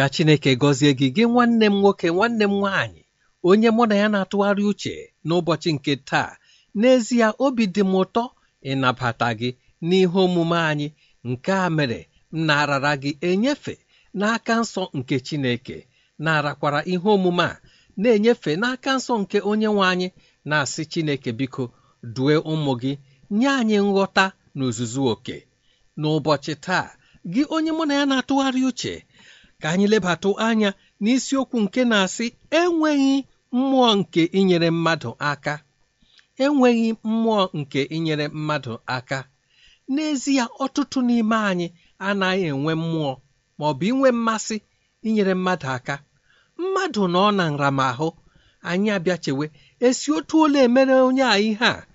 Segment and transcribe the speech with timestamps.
[0.00, 3.02] Ka chineke gọzie gị gị nwanne m nwoke nwanne m nwaanyị
[3.48, 4.94] onye mụ na ya na-atụgharị uche
[5.26, 6.30] n'ụbọchị nke taa
[6.80, 8.22] n'ezie obi dị m ụtọ
[8.70, 9.50] ịnabata gị
[9.88, 10.88] n'ihe omume anyị.
[11.30, 12.00] Nke a mere
[12.32, 13.74] m na-arara gị enyefe
[14.18, 15.76] n'aka nsọ nke chineke
[16.24, 17.60] na-arakwara ihe omume a
[18.00, 20.08] na-enyefe n'aka nsọ nke onye nwe anyị
[20.48, 21.64] na-asị chineke biko
[22.14, 22.92] due ụmụ gị
[23.38, 24.24] nye anyị nghọta
[24.56, 25.36] na ozuzu oke.
[26.00, 26.86] N'ụbọchị taa
[27.32, 28.94] gị onye mụ na ya na-atụgharị uche
[29.60, 30.70] ka anyị lebatụ anya
[31.02, 32.26] n'isiokwu nke na-asị
[32.60, 33.14] enweghị
[33.56, 35.54] mmụọ nke inyere mmadụ aka.
[36.44, 39.18] Enweghị mmụọ nke inyere mmadụ aka.
[39.94, 41.66] N'ezie ọtụtụ n'ime anyị
[42.06, 43.12] anaghị enwe mmụọ
[43.58, 44.56] ma ọ bụ inwe mmasị
[45.06, 45.94] inyere mmadụ aka.
[46.60, 48.08] Mmadụ nọ na nramahụ.
[48.68, 49.46] Anyị abịa chewe
[49.86, 51.86] esi otu ole emere onye a ihe a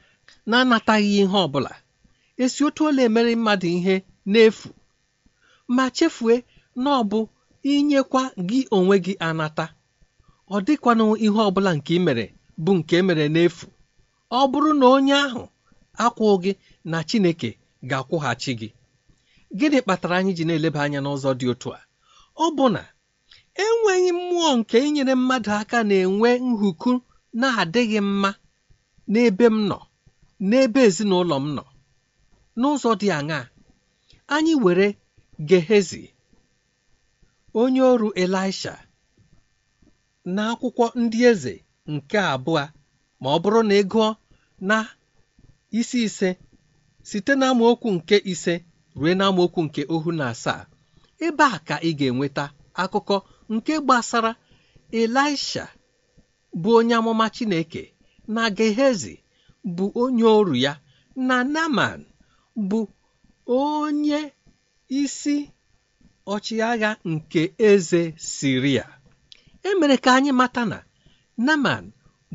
[0.49, 1.73] na-anataghị ihe ọ bụla?
[2.43, 3.95] Esi otu ole emere mmadụ ihe
[4.31, 4.67] n'efu?
[5.75, 6.35] Ma chefue
[6.83, 7.19] na ọ bụ
[7.73, 9.65] inyekwa gị onwe gị anata.
[10.53, 12.25] Ọ dịkwanụ ihe ọ bụla nke ị mere
[12.63, 13.65] bụ nke emere n'efu.
[14.37, 15.43] Ọ bụrụ na onye ahụ
[16.03, 16.51] akwụ gị
[16.91, 17.49] na Chineke
[17.89, 18.69] ga-akwụghachi gị.
[19.57, 21.79] Gịnị kpatara anyị ji na-eleba anya n'ụzọ dị otu a?
[22.43, 22.81] Ọ bụ na
[23.63, 26.91] enweghị mmụọ nke inyere mmadụ aka na-enwe nhuku
[27.39, 28.29] na-adịghị mma
[29.11, 29.77] n'ebe m nọ
[30.49, 31.63] n'ebe ezinụlọ m nọ.
[32.59, 33.43] N'ụzọ dị aṅaa?
[34.35, 34.87] Anyị were
[35.49, 36.01] Gehezi
[37.61, 38.73] onye ọrụ Elisha
[40.35, 41.53] n'akwụkwọ ndị eze
[41.93, 42.63] nke abụọ
[43.21, 44.07] ma ọ bụrụ na ị gụọ
[44.69, 44.77] na
[45.79, 46.29] isi ise
[47.09, 48.53] site n'amaokwu nke ise
[48.99, 50.61] ruo n'amaokwu nke ohu na asaa
[51.25, 52.45] ebe a ka ị ga-enweta
[52.81, 53.15] akụkọ
[53.53, 54.31] nke gbasara
[55.01, 55.65] Elisha
[56.61, 57.83] bụ onye amụma Chineke
[58.35, 59.15] na Gehezi
[59.75, 60.73] bụ onye ọrụ ya
[61.27, 61.99] na Naman
[62.69, 62.79] bụ
[63.61, 64.19] onye
[65.01, 65.35] isi
[66.33, 68.01] ọchịagha nke eze
[68.33, 68.85] Siria
[69.69, 70.77] emere ka anyị mata na
[71.45, 71.85] Naman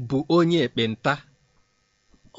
[0.09, 1.15] bụ onye ekpenta.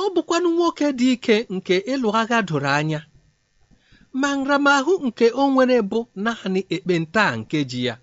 [0.02, 3.00] Ọ bụkwanụ nwoke dị ike nke ịlụ agha doro anya.
[4.20, 7.96] Ma nramahụ nke o nwere bụ naanị ekpenta nke ji ya.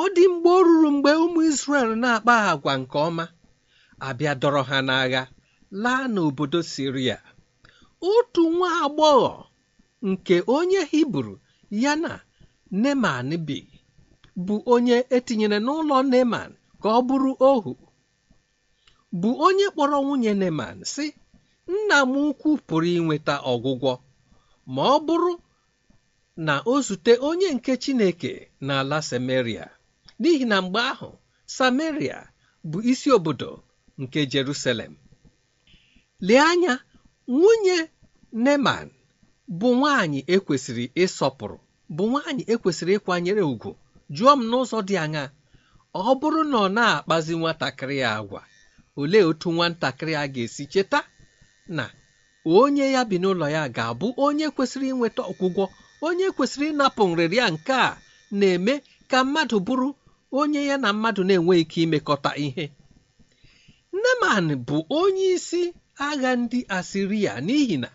[0.00, 3.24] Ọ dị mgbe o ruru mgbe ụmụ Izrel na-akpa agwa nke ọma
[4.08, 5.22] abịa dọrọ ha n'agha
[5.82, 7.16] laa n'obodo Siria
[8.10, 9.32] otu nwa agbọghọ
[10.08, 11.34] nke onye Hibru
[11.70, 12.12] ya na
[12.82, 13.58] Neman bi
[14.46, 16.50] bụ onye etinyere n'ụlọ Neman
[16.82, 17.72] ka ọ bụrụ ohu.
[19.20, 21.06] Bụ onye kpọrọ nwunye Neman sị
[21.72, 23.92] nna m ukwu pụrụ inweta ọgwụgwọ
[24.74, 25.32] ma ọ bụrụ
[26.46, 28.32] na o zute onye nke Chineke
[28.66, 29.66] n'ala Samaria.
[30.20, 31.10] N'ihi na mgbe ahụ
[31.56, 32.18] Samaria
[32.70, 33.50] bụ isi obodo
[34.00, 34.92] nke Jerusalem.
[36.26, 36.74] Lee anya
[37.28, 37.78] nwunye
[38.44, 38.86] Neman
[39.58, 41.56] bụ nwanyị ekwesịrị ịsọpụrụ
[41.96, 43.70] bụ nwanyị ekwesịrị ịkwanyere ùgwù
[44.16, 45.28] jụọ m n'ụzọ dị aṅaa?
[45.94, 48.40] Ọ bụrụ na ọ na-akpazi nwatakịrị ya agwa
[49.00, 51.00] olee otu nwatakịrị a ga-esi cheta
[51.76, 51.84] na
[52.58, 55.64] onye ya bi n'ụlọ ya ga-abụ onye kwesịrị inweta ọgwụgwọ
[56.06, 57.90] onye kwesịrị ịnapụ nrịrịa nke a
[58.38, 58.74] na-eme
[59.10, 59.88] ka mmadụ bụrụ
[60.40, 62.64] onye ya na mmadụ na-enweghị ike imekọta ihe?
[64.02, 65.62] Neman bụ onye isi
[66.06, 67.88] agha ndị Asiria n'ihi na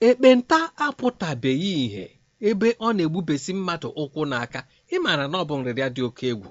[0.00, 2.04] ekpenta apụtabeghị ihe
[2.48, 4.60] ebe ọ na-egbubesi mmadụ ụkwụ n'aka.
[4.94, 6.50] Ịmara na ọ bụ nrịrịa dị oke egwu.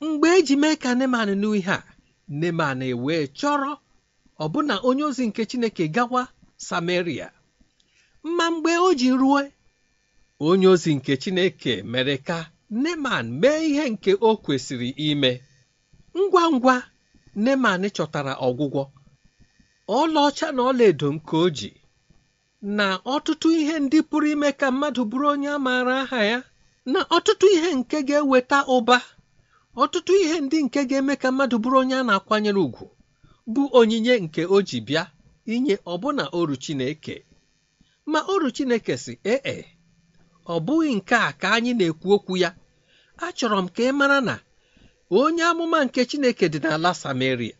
[0.00, 1.84] Mgbe eji mee ka Neman nụ ihe a
[2.40, 3.72] Neman wee chọrọ
[4.44, 6.22] ọbụna onye ozi nke Chineke gawa
[6.66, 7.28] Samaria.
[8.36, 9.42] Ma mgbe o ji rue
[10.48, 12.38] onye ozi nke Chineke mere ka
[12.70, 15.32] Neman mee ihe nke o kwesịrị ime.
[16.18, 16.76] Ngwa ngwa
[17.44, 18.82] Neman chọtara ọgwụgwọ.
[19.98, 21.70] Ọlaọcha na ọlaedo nke o ji
[22.76, 26.38] na ọtụtụ ihe ndị pụrụ ime ka mmadụ bụrụ onye a maara aha ya
[26.92, 28.96] na ọtụtụ ihe nke ga-eweta ụba
[29.82, 32.86] ọtụtụ ihe ndị nke ga-eme ka mmadụ bụrụ onye a na-akwanyere ùgwù
[33.52, 35.02] bụ onyinye nke o ji bịa
[35.54, 37.14] inye ọbụna oru Chineke.
[38.10, 39.62] Ma oru Chineke si ee
[40.46, 42.50] ọ bụghị nke a ka anyị na-ekwu okwu ya.
[43.26, 44.34] Achọrọ m ka ị mara na
[45.20, 47.58] onye amụma nke Chineke dị n'ala Samaria.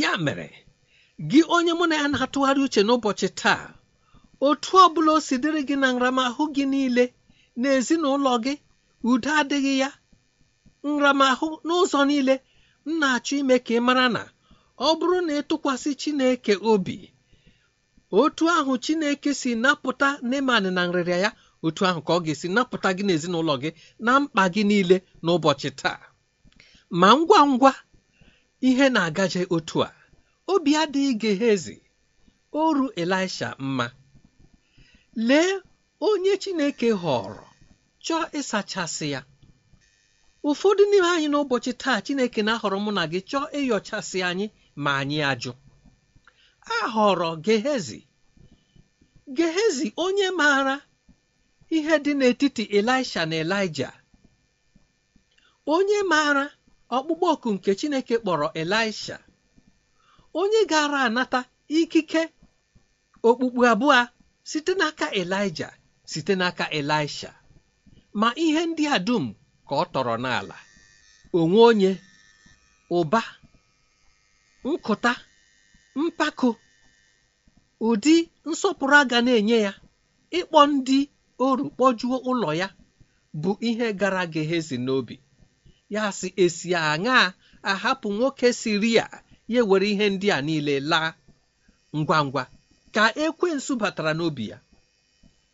[0.00, 0.48] Ya mere
[1.30, 3.64] gị onye mụ na ya na-atụgharị uche n'ụbọchị taa
[4.46, 7.04] otu ọ bụla o si dịrị gị na nramahụ gị niile
[7.60, 8.54] n'ezinụlọ gị
[9.10, 9.90] udo adịghị ya.
[10.88, 12.34] Nramahụ n'ụzọ niile
[12.86, 14.22] m na-achọ ime ka ị mara na
[14.86, 16.96] ọ bụrụ na ịtụkwasị Chineke obi
[18.20, 21.30] otu ahụ Chineke si napụta Neman na nrịrịa ya
[21.66, 23.70] otu ahụ ka ọ ga-esi napụta gị n'ezinụlọ gị
[24.04, 26.00] na mkpa gị niile n'ụbọchị taa.
[27.00, 27.72] Ma ngwa ngwa
[28.68, 29.90] ihe na-agaje otu a.
[30.46, 31.80] obi adịghị Gehezi
[32.52, 33.90] oru Elisha mma.
[35.14, 35.60] Lee
[36.00, 37.44] onye Chineke họrọ
[38.04, 39.20] chọọ ịsachasị ya.
[40.48, 44.46] Ụfọdụ n'ime anyị n'ụbọchị taa Chineke na-ahọrọ mụ na gị chọọ ịyọchasị anyị
[44.82, 45.52] ma anyị ajụ.
[46.76, 48.00] A họrọ Gehezi.
[49.36, 50.76] Gehezi onye maara
[51.76, 53.88] ihe dị n'etiti Elisha na Elija.
[55.74, 56.44] Onye maara
[56.96, 59.16] ọkpụkpọ oku nke Chineke kpọrọ Elisha.
[60.40, 61.40] Onye gara anata
[61.78, 62.22] ikike
[63.28, 63.98] okpukpu abụọ
[64.50, 65.68] site n'aka Elija
[66.10, 67.30] site n'aka Elisha.
[68.20, 69.24] Ma ihe ndị a dum
[69.68, 70.56] ka ọ tọrọ n'ala.
[71.38, 71.90] Onwe onye
[72.98, 73.20] ụba
[74.68, 75.12] nkụta
[76.00, 76.50] mpako
[77.88, 78.14] ụdị
[78.48, 79.72] nsọpụrụ a ga na-enye ya
[80.38, 80.98] ịkpọ ndị
[81.46, 82.68] oru kpọjuo ụlọ ya
[83.42, 85.16] bụ ihe gara Gehezi n'obi.
[85.94, 87.24] Ya si esi aṅaa
[87.70, 89.06] ahapụ nwoke Siria
[89.48, 91.14] ya were ihe ndị a niile laa
[91.96, 92.44] ngwa ngwa.
[92.94, 94.58] Ka ekwensu batara n'obi ya.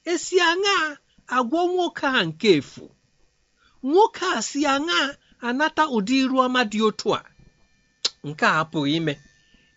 [0.05, 0.97] Esi aṅaa
[1.37, 2.85] agwọ nwoke a nke efu?
[3.83, 5.07] Nwoke a si aṅaa
[5.47, 7.21] anata ụdị iru ọma dị otu a?
[8.29, 9.15] Nke a apụghị ime.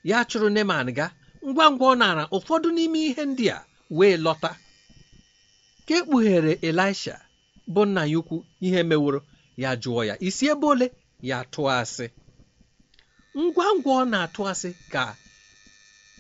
[0.10, 1.08] Ya chụrụ Neman ga
[1.48, 3.66] ngwa ngwa ọ nara ụfọdụ n'ime ihe ndị a
[3.98, 4.52] wee lọta.
[5.88, 7.16] Ka ekpughere Elisha
[7.74, 9.20] bụ nna ya ukwu ihe meworo.
[9.58, 10.88] Ya jụọ ya isi ebe ole?
[11.30, 12.06] Ya tụọ asị.
[13.40, 15.04] Ngwa ngwa ọ na-atụ asị ka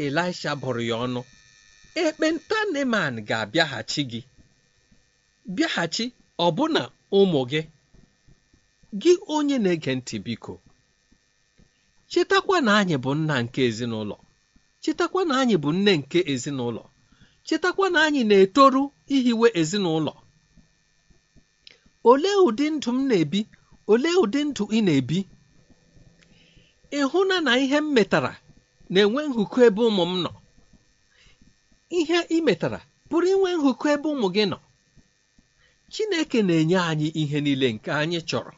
[0.03, 1.21] Elisha bụrụ ya ọnụ
[2.03, 4.21] ekpenta Neman ga-abịaghachi gị.
[5.55, 6.05] Bịaghachi
[6.45, 6.81] ọbụna
[7.19, 7.61] ụmụ gị
[9.01, 10.53] gị onye na-ege ntị biko
[12.11, 14.15] chetakwa na anyị bụ nna nke ezinụlọ
[14.83, 16.83] chetakwa na anyị bụ nne nke ezinụlọ
[17.47, 18.83] chetakwa na anyị na-etoru
[19.15, 20.13] ihiwe ezinụlọ.
[22.09, 23.39] Olee ụdị ndụ m na-ebi?
[23.91, 25.17] Olee ụdị ndụ ị na-ebi?
[27.00, 28.31] Ịhụna na ihe m metara
[28.93, 30.31] na-enwe nhụkọ ebe ụmụ m nọ.
[32.00, 32.79] Ihe ị metara
[33.10, 34.57] pụrụ inwe nhụkọ ebe ụmụ gị nọ.
[35.93, 38.53] Chineke na-enye anyị ihe niile nke anyị chọrọ.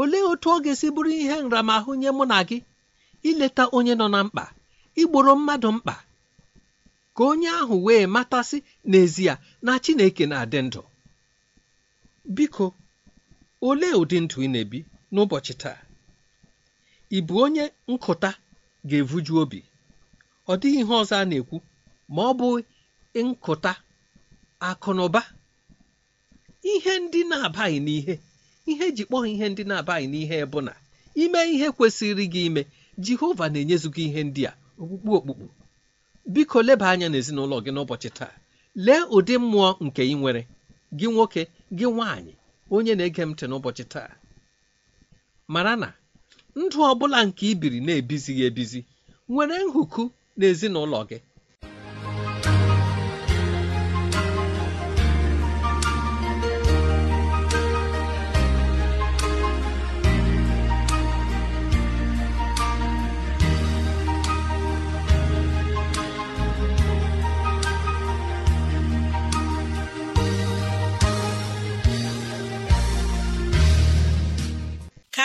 [0.00, 2.58] Olee otu ọ ga-esi bụrụ ihe nramahụ nye mụ na gị?
[3.28, 4.44] Ileta onye nọ na mkpa
[5.00, 5.94] igboro mmadụ mkpa
[7.16, 8.58] ka onye ahụ wee matasị
[8.90, 10.80] n'ezie na Chineke na-adị ndụ.
[12.36, 12.66] Biko
[13.68, 14.78] olee ụdị ndụ ị na-ebi
[15.12, 15.78] n'ụbọchị taa?
[17.10, 18.30] Ị bụ onye nkụta
[18.88, 19.60] ga-evuju obi?
[20.50, 21.56] Ọ dịghị ihe ọzọ a na-ekwu
[22.14, 22.48] ma ọ bụ
[23.24, 23.72] nkụta
[24.68, 25.22] akụ na ụba?
[26.72, 28.14] Ihe ndị na-abaghị n'ihe
[28.70, 30.72] ihe ji kpọọ ihe ndị na-abaghị n'ihe bụ na
[31.22, 32.62] ime ihe kwesịrị gị ime
[33.04, 35.46] Jehova na-enyezu gị ihe ndị a okpukpu okpukpu.
[36.32, 38.34] Biko leba anya n'ezinụlọ gị n'ụbọchị taa.
[38.84, 40.42] Lee ụdị mmụọ nke ị nwere
[40.98, 41.42] gị nwoke
[41.78, 42.32] gị nwaanyị
[42.74, 44.10] onye na-ege m ntị n'ụbọchị taa.
[45.52, 45.88] Mara na
[46.60, 48.80] ndụ ọ bụla nke i biri na-ebizighị ebizi
[49.30, 50.02] nwere nhuku
[50.38, 51.18] n'ezinụlọ gị.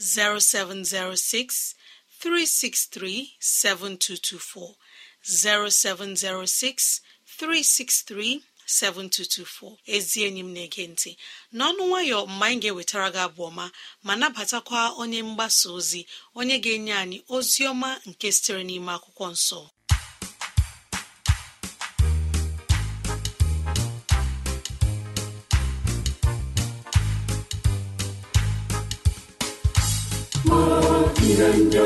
[0.00, 1.74] 0706
[2.20, 4.74] 363 7224
[5.22, 7.00] 0706
[7.38, 11.10] 363 7224 ezi enyi m na-ege ntị.
[11.56, 13.66] N'ọnụ nwayọ mgbe anyị ga-ewetara gị abụ ọma
[14.06, 16.00] ma nabatakwa onye mgbasa ozi
[16.38, 19.60] onye ga-enye anyị ozi ọma nke sitere n'ime akwụkwọ nsọ.
[31.40, 31.78] Ihe ndị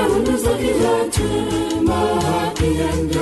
[0.00, 1.26] ahụ n'ụzọ ihe atụ
[1.88, 3.20] ma ha ihe ndị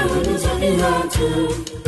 [0.00, 1.26] ahụ n'ụzọ ihe atụ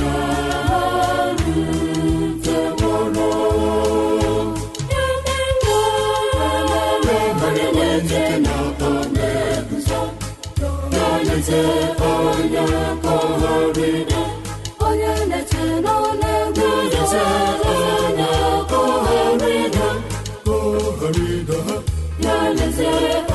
[21.11, 21.77] kọgharịrị
[22.23, 22.89] ya leze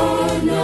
[0.06, 0.60] onye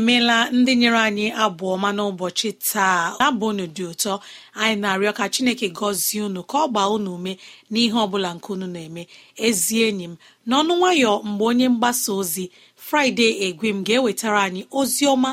[0.00, 3.00] emeela ndị nyere anyị abụọ ma n'ụbọchị taa.
[3.26, 4.12] Abụ unu dị ụtọ
[4.60, 7.32] anyị na-arịọ ka chineke gọzie unu ka ọ gbaa unu ume
[7.72, 9.02] n'ihe ọbụla nke unu na-eme.
[9.46, 10.14] Ezi enyi m
[10.48, 12.44] n'ọnụ nwayọ mgbe onye mgbasa ozi
[12.86, 15.30] fraịde egwim ga-ewetara anyị ozi ọma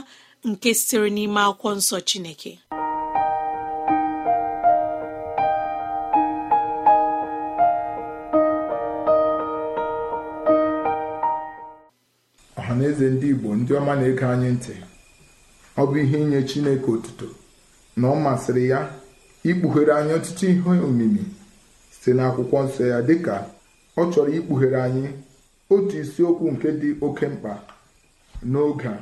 [0.50, 2.52] nke sitere n'ime akwụkwọ nsọ chineke.
[12.78, 14.74] Na eze ndị igbo ndị ọma na-ege anyị ntị.
[15.78, 17.28] Ọ bụ ihe inye chineke otuto
[18.00, 18.80] na ọ masịrị ya
[19.50, 21.24] ikpughere anyị ọtụtụ ihe omimi
[21.94, 23.36] site n'akwụkwọ nsọ ya dịka
[23.98, 25.06] ọ chọrọ ikpughere anyị
[25.74, 27.54] otu isiokwu nke dị oke mkpa
[28.52, 28.98] n'oge a.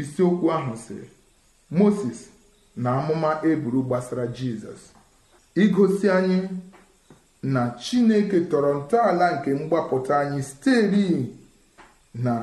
[0.00, 1.06] Isiokwu ahụ sịrị
[1.78, 2.18] moses
[2.82, 4.82] na amụma eburu gbasara jizọs.
[5.62, 6.38] Igosi anyị
[7.52, 10.74] na chineke tọrọ ntọala nke mgbapụta anyị site
[12.24, 12.34] na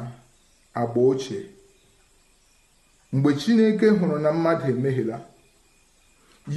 [0.73, 1.41] agba ochie.
[3.13, 5.17] Mgbe chineke hụrụ na mmadụ emehiela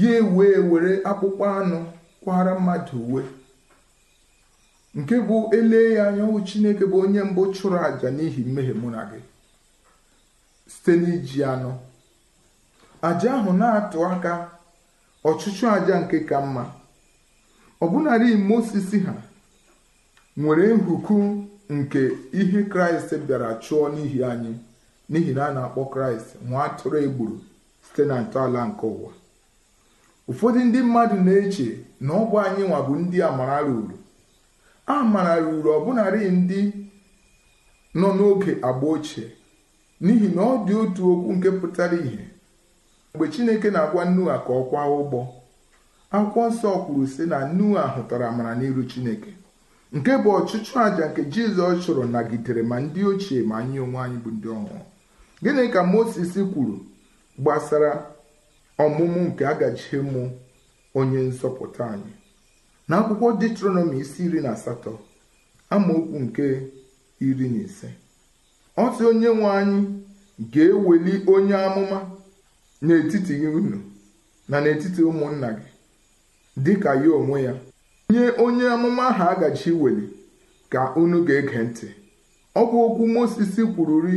[0.00, 1.78] ya wee were akpụkpọ anụ
[2.22, 3.22] kwara mmadụ uwe.
[4.94, 9.00] Nke bụ elee ya anya chineke bụ onye mbụ chụrụ àjà n'ihi mmehie mụ na
[9.10, 9.20] gị.
[10.72, 11.70] Site n'iji anụ
[13.08, 14.32] àjà ahụ na-atụ aka
[15.28, 16.64] ọchụchụ àjà nke ka mma.
[17.84, 19.14] Ọbụnarị Mozis ha
[20.36, 21.16] nwere nhuku
[21.76, 22.02] nke
[22.40, 24.52] ihe kraịst bịara chụọ n'ihi anyị
[25.10, 27.36] n'ihi na a na-akpọ kraịst nwa atụrụ egburu
[27.86, 29.10] site na ntọala nke ụwa.
[30.30, 31.68] Ụfọdụ ndị mmadụ na-eche
[32.06, 33.96] na ọ bụ anyị nwa bụ ndị amara ruru
[34.94, 36.60] amara ruru ọbụnarị ndị
[38.00, 39.26] nọ n'oge agba ochie
[40.04, 42.24] n'ihi na ọ dị otu okwu nke pụtara ìhè.
[43.14, 45.20] Mgbe chineke na-agwa Noa ka ọ kwaa ụgbọ
[46.16, 49.30] akwụkwọ nsọ kwuru sị na Noa hụtara amara n'iru chineke.
[49.96, 54.18] Nke bụ ọchụchụ àjà nke jizọs chụrụ nagidere ma ndị ochie ma anyị onwe anyị
[54.24, 54.78] bụ ndị ọhụrụ.
[55.42, 56.76] Gịnị ka moses kwuru
[57.42, 57.90] gbasara
[58.84, 60.22] ọmụmụ nke agaji mụ
[60.98, 62.12] onye nzọpụta anyị?
[62.88, 64.92] N'akwụkwọ detronomi isi iri na asatọ
[65.74, 66.44] amaokwu nke
[67.26, 67.88] iri na ise.
[68.84, 69.78] Ọtụ onye nwe anyị
[70.52, 71.98] ga-eweli onye amụma
[72.86, 73.78] n'etiti unu
[74.50, 75.68] na n'etiti ụmụnna gị
[76.64, 77.54] dịka ya onwe ya.
[78.10, 80.06] Nye onye amụma ahụ agaji iweli
[80.72, 81.88] ka unu ga-ege ntị.
[82.54, 84.16] Ọ bụ okwu Mozis kwururi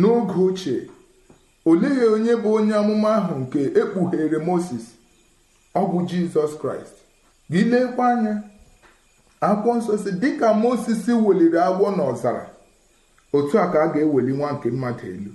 [0.00, 0.78] n'oge ochie
[1.68, 4.86] olee onye bụ onye amụma ahụ nke ekpughere Mozis
[5.74, 6.96] ọ bụ Jizọs Kraịst.
[7.50, 8.34] Gị lekwa anya
[9.48, 12.44] akwụkwọ nsọ si dịka Mozis weliri agwọ n'ọzara
[13.36, 15.30] otu a ka a ga-eweli nwa nke mmadụ elu.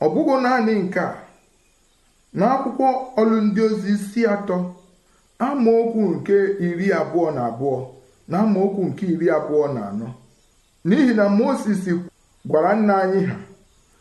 [0.00, 1.10] Ọ bụghị naanị nke a
[2.38, 2.86] n'akwụkwọ
[3.20, 4.56] ọlụ ndị ozi isi atọ
[5.46, 7.76] amaokwu nke iri abụọ na abụọ
[8.30, 10.08] na amaokwu nke iri abụọ na anọ.
[10.86, 11.84] N'ihi na Mozis
[12.48, 13.36] gwara nna anyị ha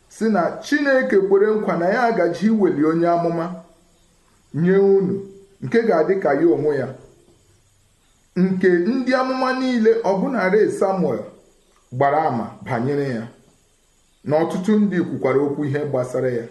[0.09, 3.45] si na Chineke kwere nkwa na ya agaji iweli onye amụma
[4.53, 5.15] nye unu
[5.63, 6.87] nke ga-adị ka ya onwe ya.
[8.35, 11.19] Nke ndị amụma niile ọbụnarị Samuel
[11.93, 13.23] gbara ama banyere ya.
[14.23, 16.45] Na ọtụtụ ndị kwukwara okwu ihe gbasara ya.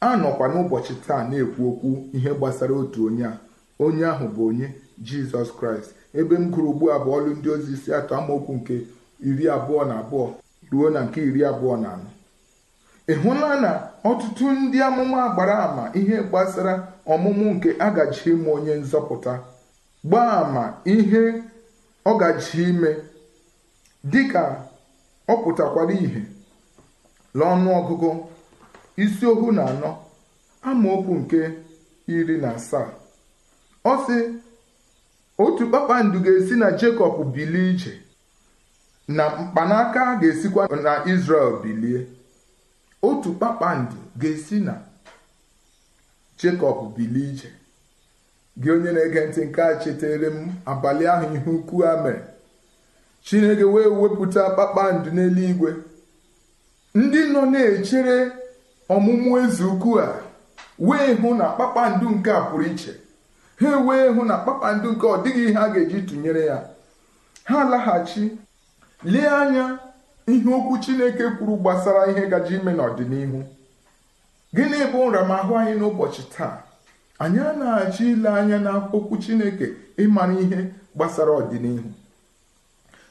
[0.00, 3.32] A nọkwa n'ụbọchị taa na-ekwu okwu ihe gbasara otu onye a.
[3.78, 4.68] onye ahụ bụ onye
[5.06, 5.90] jizọs kraịst.
[6.14, 8.74] Ebe m gụrụ ugbu a bụ ọlụ ndị ozi isi atọ amaokwu nke
[9.28, 10.26] iri abụọ na abụọ
[10.70, 12.08] ruo na nke iri abụọ na anọ.
[13.08, 13.70] Ị hụla na
[14.04, 16.72] ọtụtụ ndị amụma gbara ama ihe gbasara
[17.12, 19.32] ọmụmụ nke agaji ime onye nzọpụta?
[20.06, 21.22] Gbaa ama ihe
[22.06, 22.90] ọ gaji ime
[24.12, 24.42] dịka
[25.28, 26.22] ọ pụtakwara ìhè.
[27.36, 28.10] N'ọnụ ọgụgụ
[29.02, 29.90] isi ohu na anọ
[30.68, 31.40] amaokwu nke
[32.14, 32.88] iri na asaa.
[33.84, 34.16] Ọ sị
[35.38, 38.00] otu kpakpando ga-esi na Jekọb bilie ije
[39.08, 42.06] na mkpanaka ga-esikwa na Izrel bilie.
[43.02, 44.74] Otu kpakpando ga-esi na
[46.38, 47.50] Jekọb bilie ije.
[48.60, 52.22] Gị onye na-ege ntị nke a chetere m abalị ahụ ihe ukwu a mere.
[53.24, 55.70] Chineke wee wepụta kpakpando n'eluigwe.
[56.94, 58.16] Ndị nọ na-echere
[58.94, 60.22] ọmụmụ eze ukwu a
[60.78, 62.92] wee hụ na kpakpando nke a pụrụ iche.
[63.60, 66.58] Ha wee hụ na kpakpando nke ọ dịghị ihe a ga-eji tụnyere ya.
[67.44, 68.38] Ha laghachi
[69.04, 69.78] lee anya
[70.26, 73.42] ihe okwu chineke kwuru gbasara ihe gaji ime n'ọdịnihu.
[74.54, 76.62] Gịnị bụ nramahụ anyị n'ụbọchị taa?
[77.18, 80.60] Anyị anaghachị ile anya na okwu chineke ịmara ihe
[80.96, 81.88] gbasara ọdịnihu.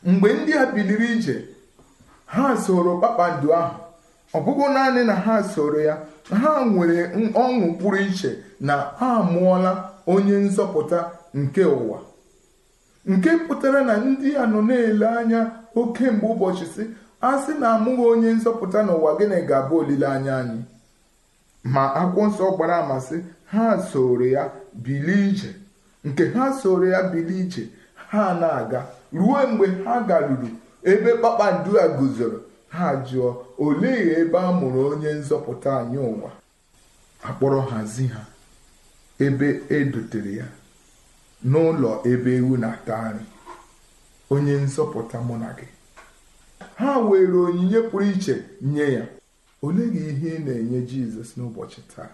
[0.06, 1.36] Mgbe ndị a biliri ije
[2.26, 3.76] ha soro kpakpando ahụ.
[4.34, 5.98] Ọ bụghị naanị na ha soro ya
[6.42, 8.30] ha nwere ọṅụ pụrụ iche
[8.60, 11.00] na ha amụọla onye nzọpụta
[11.34, 12.00] nke ụwa.
[13.06, 15.40] Nke pụtara na ndị a nọ na-ele anya
[15.76, 16.84] oke mgbe ụbọchị si
[17.22, 20.60] a sị na amụghị onye nzọpụta n'ụwa gịnị ga-abụ olileanya anyị?
[21.74, 23.18] Ma akwụkwọ nsọ gbara amasị
[23.52, 25.52] ha soro ya bilie ije.
[26.08, 27.64] Nke ha soro ya bilie ije
[28.12, 28.82] ha na-aga.
[29.14, 30.48] Ruo mgbe ha garuru
[30.84, 32.40] ebe kpakpando a guzoro
[32.70, 33.30] ha jụọ
[33.66, 36.30] olee ebe a mụrụ onye nzọpụta anyị ụwa?
[37.28, 38.22] Akpọrọ hazi ha.
[39.20, 40.48] Ebe edotere ya
[41.46, 43.26] n'ụlọ ebe ewu na-ata nri.
[44.30, 45.68] Onye nzọpụta mụ na gị
[46.76, 49.04] ha were onyinye pụrụ iche nye ya.
[49.64, 52.10] Olee gị ihe ị na-enye jizọs n'ụbọchị taa?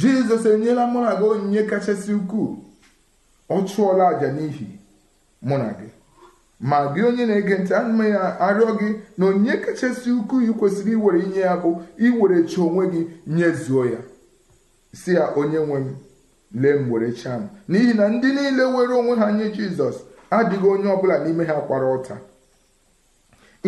[0.00, 2.50] Jizọs enyela mụ na gị onyinye kachasị ukwuu.
[3.54, 4.66] Ọ chụọla àjà n'ihi
[5.46, 5.88] mụ na gị
[6.68, 10.92] ma gị onye na-ege ntị ana ya arịọ gị na onyinye kachasị ukwuu ị kwesịrị
[10.96, 11.70] iwere inye ya bụ
[12.06, 13.00] iwere chi onwe gị
[13.36, 14.00] nyezuo ya.
[15.00, 15.86] Si ya onye nwe m
[16.60, 17.08] lee m were
[17.68, 19.96] n'ihi na ndị niile were onwe ha nye jizọs
[20.36, 22.16] adịghị onye ọbụla n'ime ha kwara ụta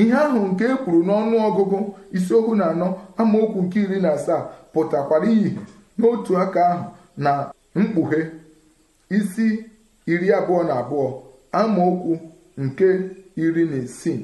[0.00, 1.78] ihe ahụ nke e kwuru n'ọnụ ọgụgụ
[2.16, 2.88] isiokwu na anọ
[3.20, 5.50] amaokwu nke iri na asaa pụtakwara ihe
[5.98, 6.84] n'otu aka ahụ
[7.24, 7.32] na
[7.78, 8.20] mkpughe
[9.16, 9.46] isi
[10.12, 11.06] iri abụọ na abụọ
[11.60, 12.12] amaokwu
[12.64, 12.88] nke
[13.44, 14.20] iri na isii.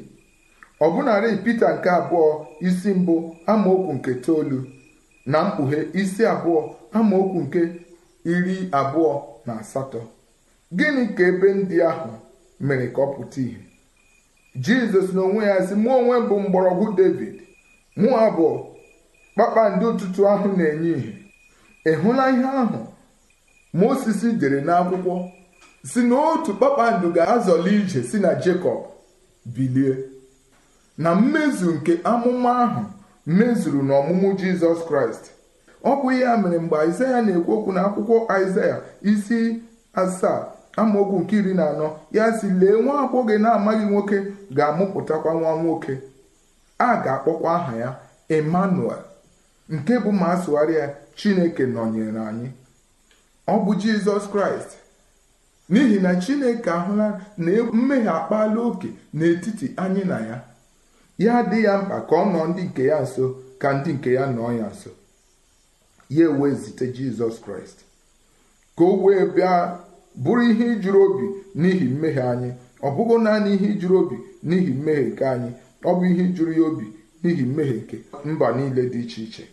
[0.84, 2.26] Ọbụnarị Pita nke abụọ
[2.66, 3.14] isi mbụ
[3.52, 4.58] amaokwu nke toolu
[5.30, 6.60] na mkpughe isi abụọ
[6.98, 7.60] amaokwu nke
[8.32, 9.12] iri abụọ
[9.46, 10.00] na asatọ.
[10.76, 12.10] Gịnị ka ebe ndị ahụ
[12.66, 13.60] mere ka ọ pụta ìhè?
[14.64, 17.34] Jizọs n'onwe ya sị mụ onwe bụ mgbọrọgwụ david
[18.00, 18.50] mụ abụọ
[19.34, 21.12] kpakpando ụtụtụ ahụ na-enye ìhè.
[21.84, 22.78] Ị hụla ihe ahụ?
[23.72, 25.14] Mosisi dere n'akwụkwọ
[25.90, 28.80] si na otu kpakpando ga-azọli ije si na Jekọb
[29.54, 29.96] bilie.
[30.98, 32.82] Na mmezu nke amụma ahụ
[33.36, 35.24] mezuru n'ọmụmụ Jizọs Kraịst.
[35.84, 38.76] Ọ bụ ya mere mgbe Aịzaya na-ekwu okwu n'akwụkwọ Aịzaya
[39.10, 39.40] isi
[40.02, 40.40] asaa
[40.80, 44.18] amaokwu nke iri na anọ ya si lee nwa agbọghọ na-amaghị nwoke
[44.56, 45.94] ga-amụpụtakwa nwa nwoke.
[46.78, 47.90] A ga-akpọkwa aha ya
[48.36, 49.02] Emmanuel
[49.74, 50.74] nke bụ ma asụgharị
[51.18, 52.48] Chineke nọnyere anyị.
[53.46, 54.70] Ọ bụ Jizọs Kraịst.
[55.70, 57.06] N'ihi na Chineke ahụla
[57.44, 60.36] na mmehie akpala oke n'etiti anyị na ya.
[61.18, 63.24] Ya dị ya mkpa ka ọ nọ ndị nke ya nso
[63.60, 64.90] ka ndị nke ya nọọ ya nso.
[66.16, 67.78] Ya wee zite Jizọs Kraịst.
[68.76, 69.52] Ka o wee bịa
[70.22, 71.24] bụrụ ihe ijuru obi
[71.60, 72.50] n'ihi mmehie anyị.
[72.82, 74.16] Ọ bụghị naanị ihe ijuru obi
[74.48, 75.50] n'ihi mmehie nke anyị.
[75.84, 76.86] Ọ bụ ihe ijuru ya obi
[77.22, 77.96] n'ihi mmehie nke
[78.30, 79.44] mba niile dị iche iche.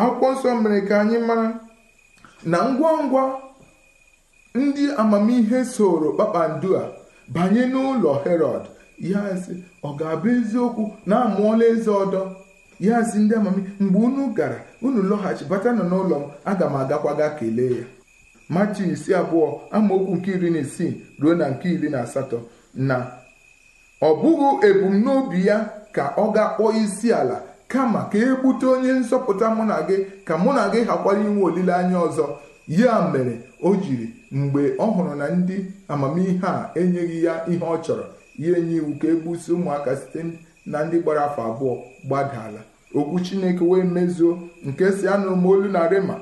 [0.00, 1.48] Akwụkwọ nsọ mere ka anyị mara
[2.50, 3.22] na ngwa ngwa
[4.54, 6.84] ndị amamihe soro kpakpando a
[7.34, 8.64] banye n'ụlọ herọd
[9.10, 9.54] ya sị
[9.86, 12.20] ọ ga-abụ eziokwu na amụọla eze ọdọ?
[12.86, 17.12] Ya sị ndị amamihe mgbe unu gara unu lọghachi batanụ n'ụlọ m aga m agakwa
[17.18, 17.84] ga kelee ya.
[18.54, 22.38] Matu isi abụọ amaokwu nke iri na isii ruo na nke iri na asatọ
[22.88, 22.96] na
[24.02, 25.56] ọ bụghị ebumnobi ya
[25.94, 27.36] ka ọ ga-akpọ isi ala
[27.68, 31.42] kama ka e gbute onye nzọpụta mụ na gị ka mụ na gị hakwara inwe
[31.44, 32.26] olileanya ọzọ.
[32.68, 35.56] Ya mere o jiri mgbe ọ hụrụ na ndị
[35.88, 38.04] amamihe a enyeghị ya ihe ọ chọrọ
[38.38, 40.24] ya enye iwu ka egbusi ụmụaka site
[40.66, 41.74] na ndị gbara afọ abụọ
[42.06, 42.60] gbadala.
[42.94, 46.16] Okwu chineke wee mezuo nke si anụ m olu na rema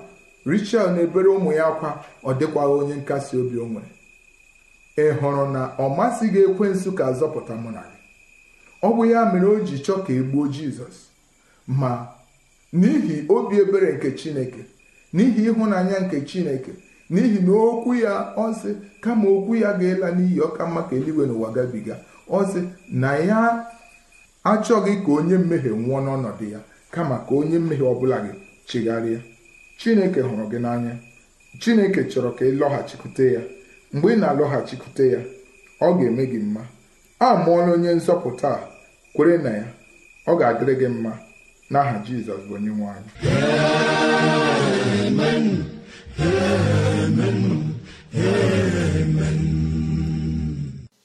[0.47, 3.91] richel na-ebere ụmụ ya akwa ọ dịkwaghị onye nkasi obi o nwere.
[4.97, 7.99] Ị hụrụ na ọ masịghị ekwensu ka zọpụta mụ na gị?
[8.83, 10.97] Ọ bụ ya mere o ji chọọ ka e gbuo jizọs.
[11.67, 11.91] Ma
[12.73, 14.63] n'ihi obi ebere nke chineke
[15.15, 16.73] n'ihi ịhụnanya nke chineke
[17.13, 21.25] n'ihi na okwu ya ọ sị kama okwu ya ga-ela n'iyi ọka mma ka eluigwe
[21.27, 21.97] n'ụwa gabiga.
[22.39, 23.41] Ọsị na ya
[24.53, 26.61] achọghị ka onye mmehie nwụọ n'ọnọdụ ya
[26.95, 28.33] kama ka onye mmehie ọbụla gị
[28.69, 29.21] chigharịa.
[29.79, 30.93] Chineke hụrụ gị n'anya.
[31.61, 33.41] Chineke chọrọ ka ị lọghachikwute ya.
[33.93, 35.21] Mgbe ị na-alọghachikwute ya
[35.81, 36.63] ọ ga-eme gị mma.
[37.19, 38.51] A mụọla onye nzọpụta
[39.15, 39.67] kwere na ya
[40.27, 41.13] ọ ga-adịrị gị mma.
[41.71, 43.11] N'aha jizọs bụ onye nwe anyị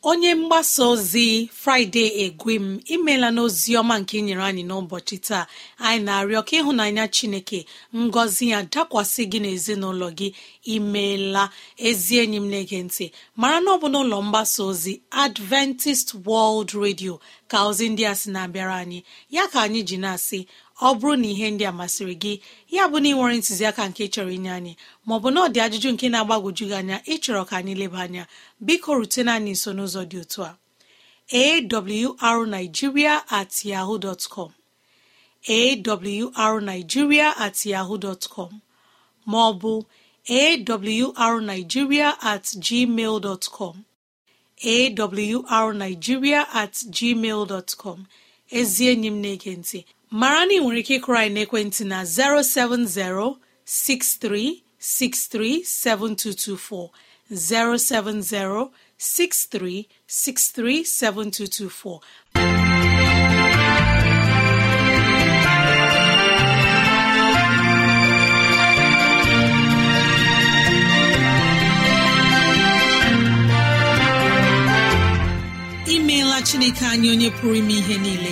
[0.03, 5.43] onye mgbasa ozi fraịde egwem imela n'ozi ọma nke nyere anyị n'ụbọchị taa.
[5.85, 7.59] Anyị na-arịọ ka ịhụnanya chineke
[8.03, 10.27] ngọzi ya dakwasị gị n'ezinụlọ gị.
[10.75, 11.43] Imeela
[11.87, 13.05] ezi enyi m na-ege ntị
[13.41, 17.13] mara na ọ bụ n'ụlọ mgbasa ozi adventist world radio
[17.51, 18.99] ka ozi ndị a sị na-abịara anyị.
[19.35, 20.39] Ya ka anyị ji na-asị
[20.87, 22.33] ọ bụrụ na ihe ndị a masịrị gị
[22.75, 24.73] ya bụ na ị nwere ntụziaka nke chọrọ inye anyị
[25.07, 28.23] maọbụ na ọ dị ajụjụ nke na-agbagwoju gị anya ịchọrọ ka anyị leba anya
[28.65, 30.51] biko rutena anyị nso n'ụzọ dị otu a.
[32.27, 34.51] Awrnigeria at yahoo dọtcọm
[36.43, 38.51] awrnigeria at yahoo dọtcọm
[39.31, 39.71] maọbụ
[40.29, 43.75] awrnigeria at gmail dọtcọm
[45.55, 47.99] awrnigeria at gmail dọtcọm
[48.57, 49.79] ezi enyi m na-ege ntị
[50.11, 56.89] mara na ị nwere ike ịkụrụ anyị n'ekwentị na 070 6363 7224
[57.29, 58.69] 070
[58.99, 61.99] 63637224
[75.95, 78.31] imeela chineke anyị onye pụrụ ime ihe niile.